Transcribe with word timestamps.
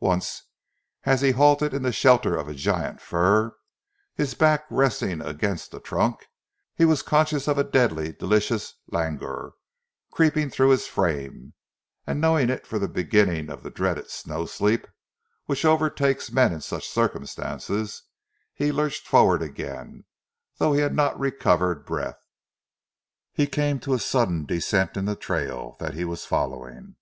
Once 0.00 0.44
as 1.04 1.20
he 1.20 1.32
halted 1.32 1.74
in 1.74 1.82
the 1.82 1.92
shelter 1.92 2.34
of 2.34 2.48
a 2.48 2.54
giant 2.54 2.98
fir, 2.98 3.54
his 4.14 4.32
back 4.32 4.64
resting 4.70 5.20
against 5.20 5.70
the 5.70 5.78
trunk, 5.78 6.28
he 6.74 6.86
was 6.86 7.02
conscious 7.02 7.46
of 7.46 7.58
a 7.58 7.62
deadly, 7.62 8.10
delicious 8.10 8.76
languor 8.86 9.52
creeping 10.10 10.48
through 10.48 10.70
his 10.70 10.86
frame, 10.86 11.52
and 12.06 12.22
knowing 12.22 12.48
it 12.48 12.66
for 12.66 12.78
the 12.78 12.88
beginning 12.88 13.50
of 13.50 13.62
the 13.62 13.68
dreaded 13.68 14.08
snow 14.08 14.46
sleep 14.46 14.86
which 15.44 15.62
overtakes 15.66 16.32
men 16.32 16.54
in 16.54 16.62
such 16.62 16.88
circumstances, 16.88 18.04
he 18.54 18.72
lurched 18.72 19.06
forward 19.06 19.42
again, 19.42 20.06
though 20.56 20.72
he 20.72 20.80
had 20.80 20.94
not 20.94 21.20
recovered 21.20 21.84
breath. 21.84 22.24
He 23.30 23.46
came 23.46 23.78
to 23.80 23.92
a 23.92 23.98
sudden 23.98 24.46
descent 24.46 24.96
in 24.96 25.04
the 25.04 25.16
trail 25.16 25.76
that 25.80 25.92
he 25.92 26.06
was 26.06 26.24
following. 26.24 26.96